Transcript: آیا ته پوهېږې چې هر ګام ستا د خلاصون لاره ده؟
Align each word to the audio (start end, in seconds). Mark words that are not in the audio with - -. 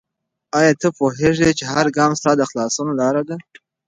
آیا 0.57 0.71
ته 0.81 0.87
پوهېږې 0.97 1.49
چې 1.59 1.63
هر 1.73 1.85
ګام 1.97 2.11
ستا 2.19 2.31
د 2.37 2.41
خلاصون 2.49 2.87
لاره 2.99 3.21
ده؟ 3.29 3.35